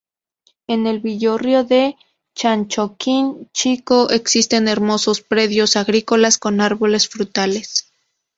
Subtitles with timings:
[0.65, 1.95] En el villorrio de
[2.33, 7.93] Chanchoquín Chico existen hermosos predios agrícolas con árboles frutales.